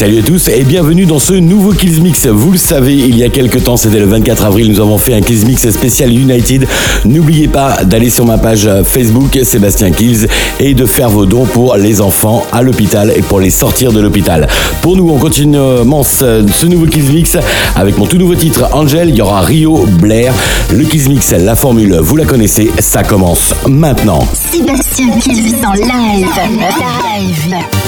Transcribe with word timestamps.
Salut 0.00 0.20
à 0.20 0.22
tous 0.22 0.48
et 0.48 0.64
bienvenue 0.64 1.04
dans 1.04 1.18
ce 1.18 1.34
nouveau 1.34 1.72
Kills 1.72 2.00
Mix. 2.00 2.26
Vous 2.26 2.52
le 2.52 2.56
savez, 2.56 2.96
il 2.96 3.18
y 3.18 3.22
a 3.22 3.28
quelques 3.28 3.64
temps, 3.64 3.76
c'était 3.76 3.98
le 3.98 4.06
24 4.06 4.46
avril, 4.46 4.70
nous 4.72 4.80
avons 4.80 4.96
fait 4.96 5.12
un 5.12 5.20
Kills 5.20 5.44
Mix 5.44 5.68
spécial 5.68 6.10
United. 6.10 6.66
N'oubliez 7.04 7.48
pas 7.48 7.84
d'aller 7.84 8.08
sur 8.08 8.24
ma 8.24 8.38
page 8.38 8.66
Facebook 8.84 9.38
Sébastien 9.42 9.90
Kills 9.90 10.26
et 10.58 10.72
de 10.72 10.86
faire 10.86 11.10
vos 11.10 11.26
dons 11.26 11.44
pour 11.44 11.76
les 11.76 12.00
enfants 12.00 12.46
à 12.50 12.62
l'hôpital 12.62 13.12
et 13.14 13.20
pour 13.20 13.40
les 13.40 13.50
sortir 13.50 13.92
de 13.92 14.00
l'hôpital. 14.00 14.48
Pour 14.80 14.96
nous, 14.96 15.10
on 15.10 15.18
continue 15.18 15.58
ce, 16.02 16.46
ce 16.50 16.64
nouveau 16.64 16.86
Kills 16.86 17.12
Mix 17.12 17.36
avec 17.76 17.98
mon 17.98 18.06
tout 18.06 18.16
nouveau 18.16 18.36
titre 18.36 18.70
Angel. 18.72 19.10
Il 19.10 19.16
y 19.16 19.20
aura 19.20 19.42
Rio 19.42 19.84
Blair. 19.84 20.32
Le 20.72 20.82
Kills 20.84 21.10
Mix, 21.10 21.32
la 21.32 21.54
formule, 21.54 21.98
vous 22.00 22.16
la 22.16 22.24
connaissez, 22.24 22.70
ça 22.78 23.02
commence 23.02 23.54
maintenant. 23.68 24.26
Sébastien 24.32 25.10
Kills 25.18 25.56
en 25.62 25.74
live. 25.74 26.26
Live. 26.56 27.79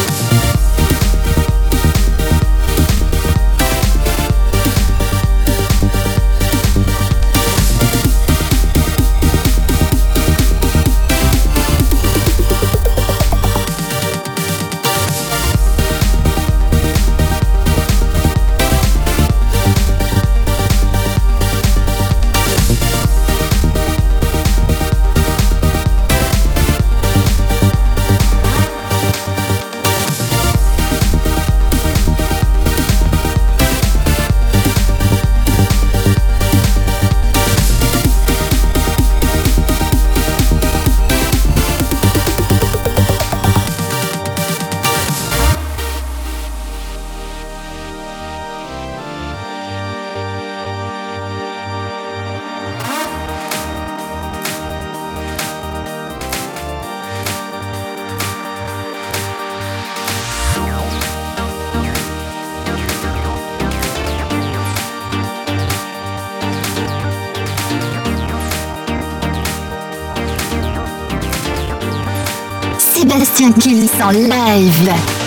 Sébastien 73.35 73.53
Kills 73.53 74.03
en 74.03 74.11
live. 74.11 75.22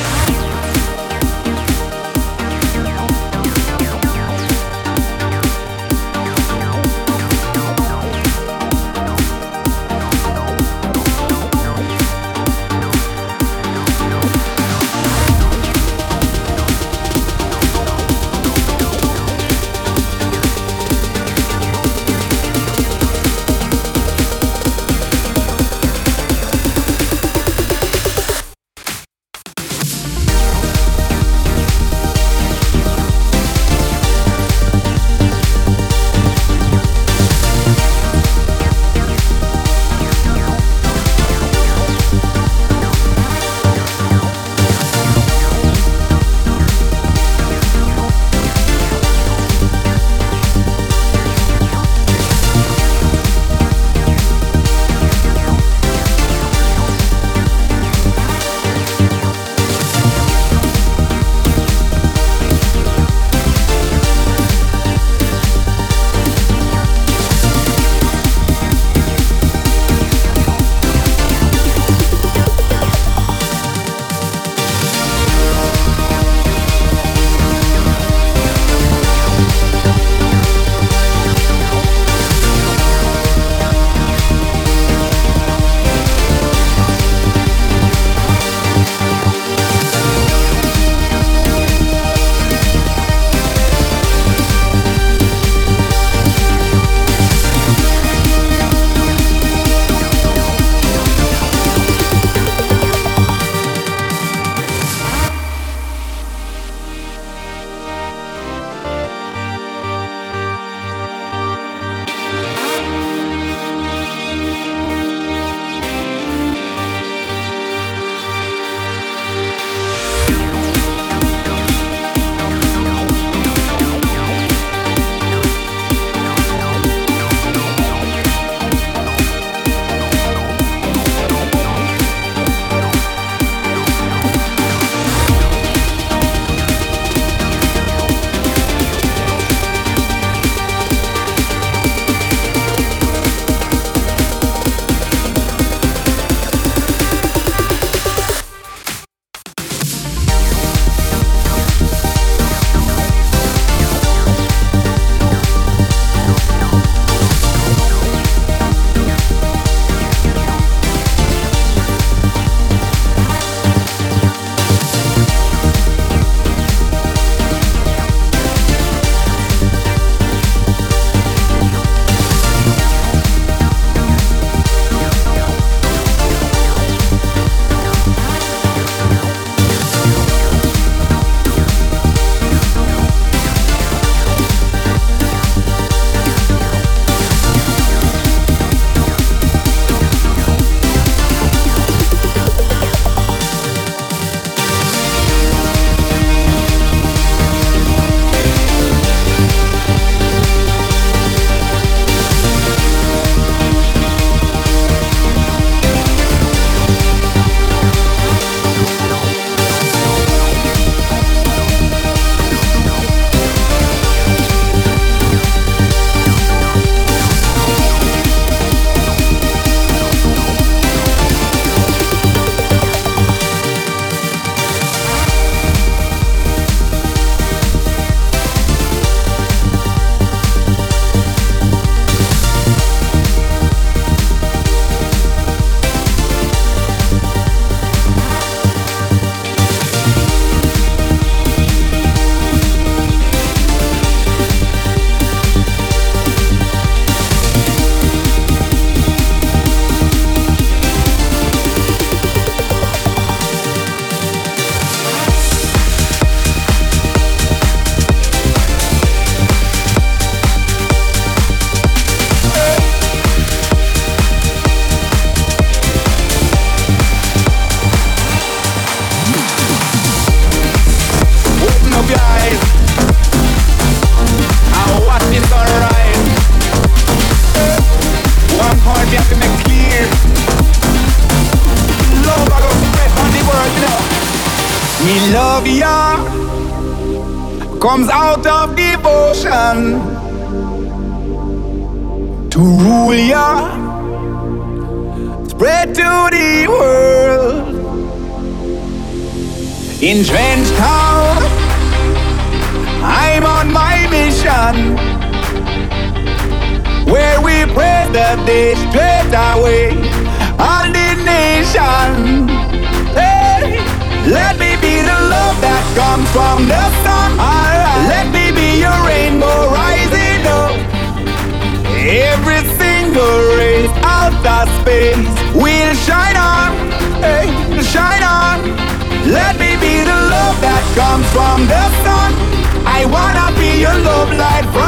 Wanna 333.16 333.48
be 333.58 333.80
your 333.80 333.98
love 334.08 334.32
light. 334.42 334.85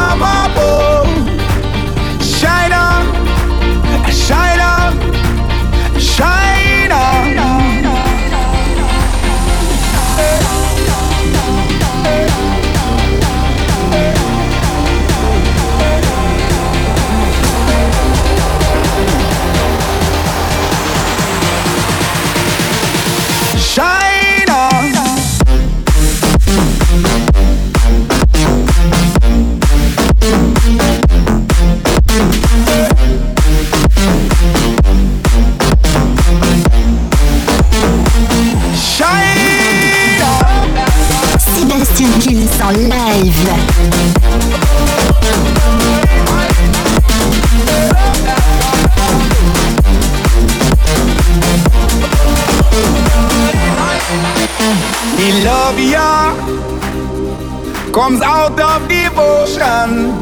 comes 57.97 58.21
out 58.21 58.59
of 58.59 58.87
devotion. 58.87 60.13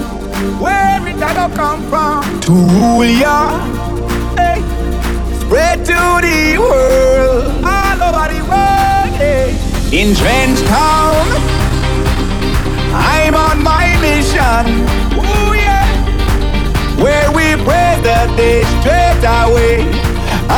Where 0.63 1.05
it 1.10 1.22
all 1.22 1.50
come 1.50 1.82
from? 1.89 2.24
To 2.48 2.53
rule 2.53 3.03
ya, 3.03 3.60
hey. 4.39 4.63
spread 5.41 5.84
to 5.84 6.01
the 6.24 6.55
world, 6.58 7.44
all 7.67 8.00
over 8.08 8.27
the 8.32 8.41
world. 8.48 9.12
Hey. 9.20 9.51
In 9.91 10.15
Trench 10.15 10.60
Town, 10.72 11.27
I'm 12.96 13.36
on 13.36 13.62
my 13.62 13.91
mission. 14.00 14.63
Ooh, 15.20 15.51
yeah. 15.60 15.84
Where 17.03 17.29
we 17.36 17.60
pray 17.67 18.00
the 18.08 18.20
day 18.39 18.63
straight 18.79 19.24
away, 19.44 19.84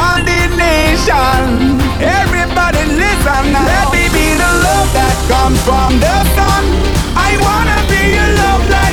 and 0.05 0.21
the 0.21 0.41
nation. 0.53 1.81
Everybody 1.97 2.85
listen, 2.93 3.43
now. 3.53 3.65
let 3.65 3.85
me 3.91 4.05
be 4.13 4.27
the 4.37 4.51
love 4.65 4.89
that 4.93 5.17
comes 5.27 5.59
from 5.65 5.99
the 5.99 6.15
sun 6.37 6.86
wanna 7.43 7.77
be 7.89 8.17
alone 8.17 8.69
like 8.69 8.86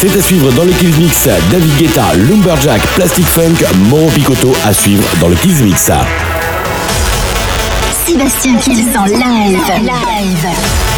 C'est 0.00 0.16
à 0.16 0.22
suivre 0.22 0.52
dans 0.52 0.62
le 0.62 0.70
Kills 0.70 0.94
Mix. 0.96 1.28
David 1.50 1.76
Guetta, 1.76 2.14
Lumberjack, 2.14 2.80
Plastic 2.94 3.26
Funk, 3.26 3.56
Moro 3.90 4.06
Picotto 4.10 4.52
à 4.64 4.72
suivre 4.72 5.02
dans 5.20 5.26
le 5.26 5.34
Kills 5.34 5.64
Mix. 5.64 5.90
Sébastien 8.06 8.56
Kills 8.58 8.96
en 8.96 9.06
live. 9.06 9.58
live. 9.82 10.97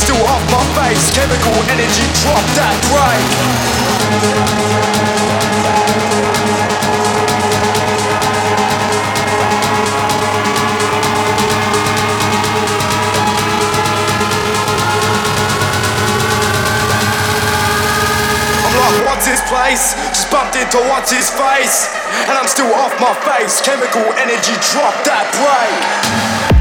still 0.00 0.22
off 0.26 0.44
my 0.50 0.64
face. 0.78 1.10
Chemical 1.14 1.54
energy, 1.70 2.06
drop 2.22 2.44
that 2.56 2.76
right. 2.92 4.46
what's 19.16 19.26
his 19.26 19.40
place? 19.48 19.94
Just 20.12 20.30
bumped 20.30 20.56
into 20.56 20.78
what's 20.92 21.10
his 21.10 21.30
face, 21.30 21.88
and 22.28 22.36
I'm 22.36 22.46
still 22.46 22.72
off 22.74 22.92
my 23.00 23.14
face. 23.24 23.60
Chemical 23.62 24.04
energy, 24.20 24.54
drop 24.72 24.94
that 25.08 25.26
break. 25.40 26.55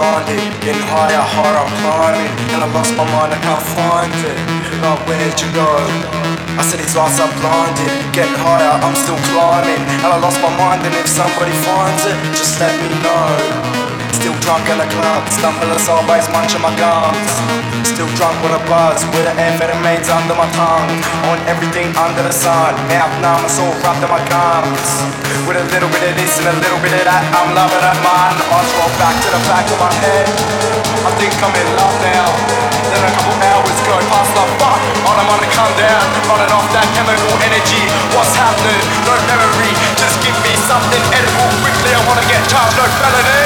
Blinded 0.00 0.40
Getting 0.64 0.86
higher, 0.88 1.20
higher, 1.20 1.60
I'm 1.60 1.72
climbing 1.84 2.32
And 2.56 2.64
I 2.64 2.68
lost 2.72 2.96
my 2.96 3.04
mind, 3.04 3.36
I 3.36 3.40
can't 3.44 3.66
find 3.76 4.12
it 4.24 4.38
Like 4.80 5.00
where'd 5.04 5.36
you 5.36 5.50
go? 5.52 5.68
I 6.56 6.62
said 6.64 6.80
these 6.80 6.96
lights 6.96 7.20
are 7.20 7.28
blinded 7.36 7.92
Getting 8.16 8.40
higher, 8.40 8.80
I'm 8.80 8.96
still 8.96 9.20
climbing 9.28 9.82
And 10.00 10.08
I 10.08 10.16
lost 10.24 10.40
my 10.40 10.52
mind 10.56 10.80
and 10.88 10.94
if 10.96 11.08
somebody 11.08 11.52
finds 11.68 12.02
it 12.08 12.16
Just 12.32 12.56
let 12.56 12.72
me 12.80 12.88
know 13.04 13.80
Still 14.16 14.36
drunk 14.40 14.68
in 14.68 14.76
the 14.76 14.84
club, 14.84 15.24
stumbling 15.32 15.78
sideways, 15.78 16.28
munching 16.28 16.60
my 16.60 16.76
gums. 16.76 17.69
Still 18.00 18.16
drunk 18.16 18.40
with 18.40 18.56
a 18.56 18.62
buzz, 18.64 19.04
with 19.12 19.28
the 19.28 19.34
amphetamines 19.36 20.08
under 20.08 20.32
my 20.32 20.48
tongue. 20.56 20.88
On 21.28 21.36
everything 21.44 21.92
under 22.00 22.24
the 22.24 22.32
sun, 22.32 22.72
mouth 22.88 23.12
numb, 23.20 23.44
it's 23.44 23.60
all 23.60 23.76
wrapped 23.84 24.00
in 24.00 24.08
my 24.08 24.24
gums. 24.24 24.88
With 25.44 25.60
a 25.60 25.68
little 25.68 25.92
bit 25.92 26.08
of 26.08 26.16
this 26.16 26.32
and 26.40 26.48
a 26.48 26.56
little 26.64 26.80
bit 26.80 26.96
of 26.96 27.04
that, 27.04 27.20
I'm 27.36 27.52
loving 27.52 27.76
it, 27.76 27.98
man. 28.00 28.32
Eyes 28.56 28.72
roll 28.80 28.88
back 28.96 29.12
to 29.20 29.28
the 29.36 29.42
back 29.52 29.68
of 29.68 29.76
my 29.84 29.92
head. 30.00 30.24
I 31.04 31.12
think 31.20 31.36
I'm 31.44 31.52
in 31.52 31.68
love 31.76 31.96
now. 32.00 32.24
Then 32.88 33.04
a 33.04 33.12
couple 33.20 33.36
hours 33.36 33.76
go 33.84 33.96
past 34.08 34.32
the 34.32 34.44
fuck, 34.56 34.80
on 35.04 35.20
I'm 35.20 35.28
on 35.36 35.40
to 35.44 35.50
come 35.52 35.72
down, 35.76 36.04
running 36.24 36.52
off 36.56 36.72
that 36.72 36.88
chemical 36.96 37.36
energy. 37.44 37.84
What's 38.16 38.32
happening? 38.32 38.80
No 39.04 39.12
memory, 39.28 39.76
just 40.00 40.16
give 40.24 40.40
me 40.40 40.56
something 40.64 41.04
edible 41.12 41.52
quickly. 41.60 41.92
I 41.92 42.00
wanna 42.08 42.24
get 42.32 42.40
charged, 42.48 42.80
no 42.80 42.88
felony. 42.96 43.39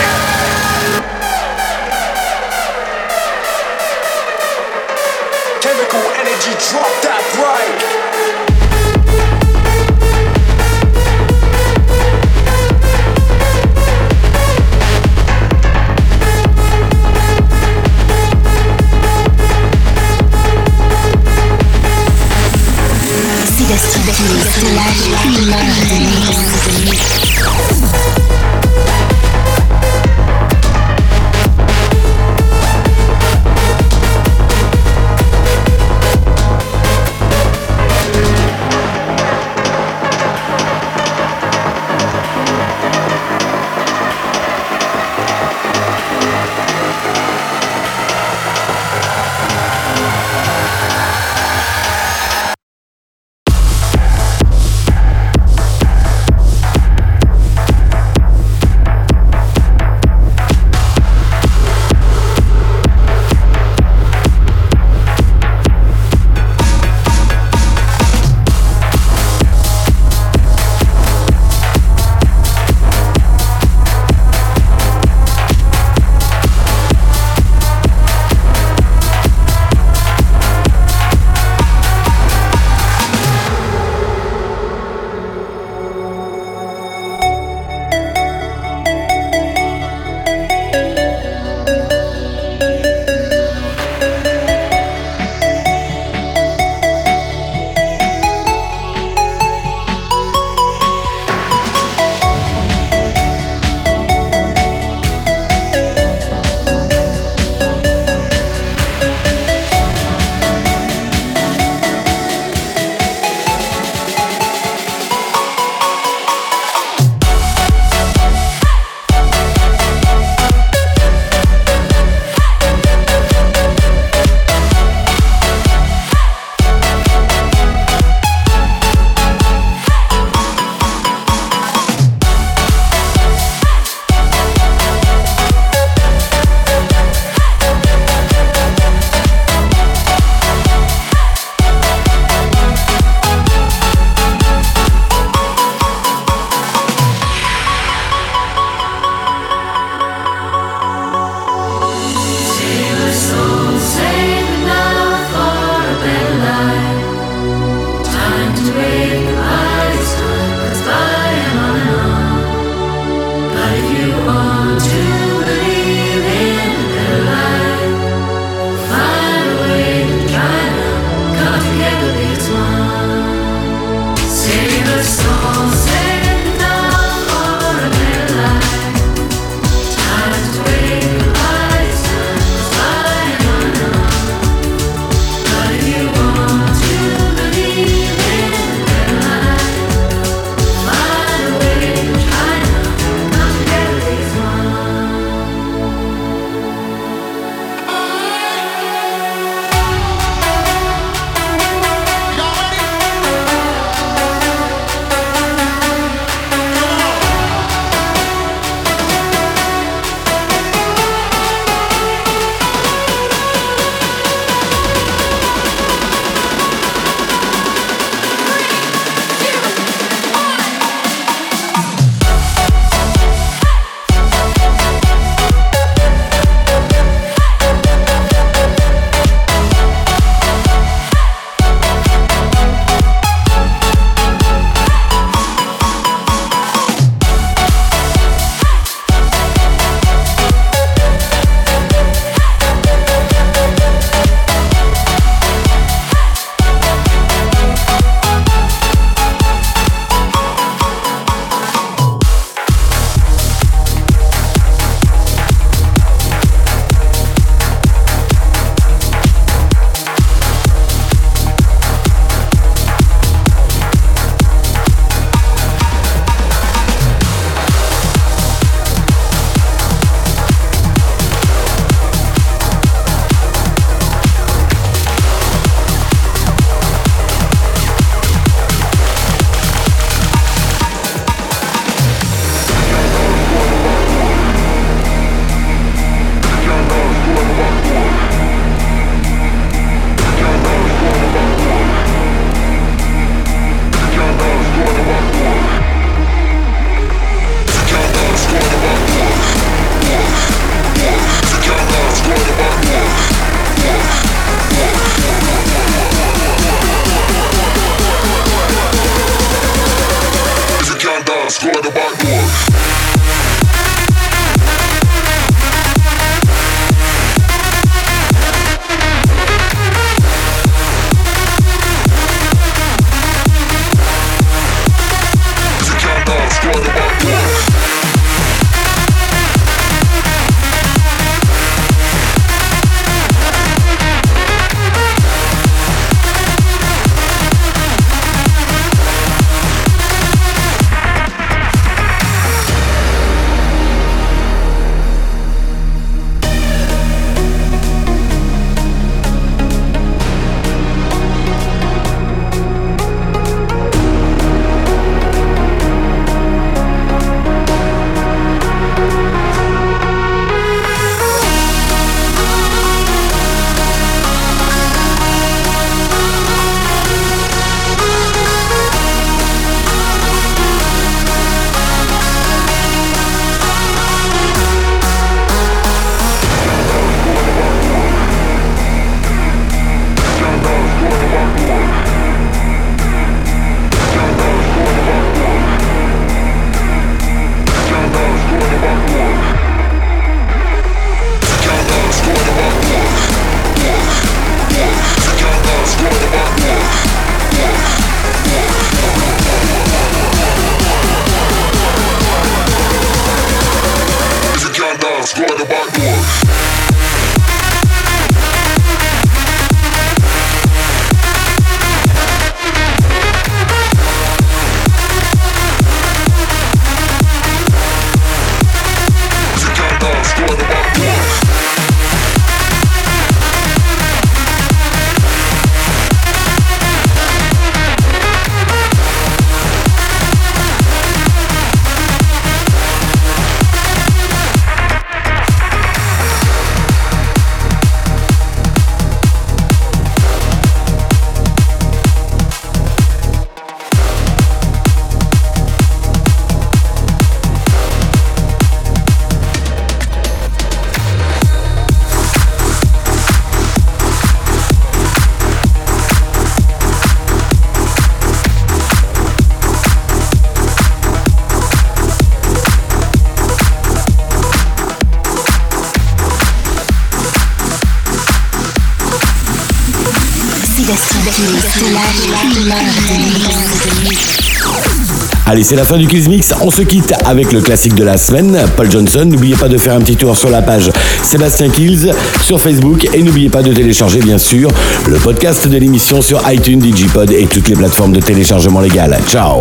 Allez, 475.47 475.63
c'est 475.63 475.77
la 475.77 475.85
fin 475.85 475.99
du 475.99 476.07
Kills 476.07 476.29
Mix. 476.29 476.55
On 476.63 476.71
se 476.71 476.83
quitte 476.83 477.13
avec 477.27 477.53
le 477.53 477.61
classique 477.61 477.95
de 477.95 478.03
la 478.03 478.17
semaine, 478.17 478.59
Paul 478.77 478.91
Johnson. 478.91 479.25
N'oubliez 479.27 479.57
pas 479.57 479.69
de 479.69 479.77
faire 479.77 479.95
un 479.95 480.01
petit 480.01 480.17
tour 480.17 480.37
sur 480.37 480.49
la 480.49 480.63
page 480.63 480.91
Sébastien 481.23 481.69
Kills 481.69 482.13
sur 482.43 482.61
Facebook 482.61 483.07
et 483.13 483.23
n'oubliez 483.23 483.51
pas 483.51 483.63
de 483.63 483.73
télécharger, 483.73 484.21
bien 484.21 484.39
sûr, 484.39 484.71
le 485.07 485.17
podcast 485.19 485.69
de 485.69 485.77
l'émission 485.77 486.23
sur 486.23 486.41
iTunes, 486.51 486.79
Digipod 486.79 487.31
et 487.31 487.47
toutes 487.47 487.69
les 487.69 487.77
plateformes 487.77 488.13
de 488.13 488.21
téléchargement 488.21 488.81
légal. 488.81 489.19
Ciao! 489.29 489.61